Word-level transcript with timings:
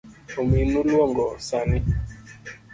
Ominu 0.39 0.79
luongi 0.89 1.27
sani. 1.47 1.79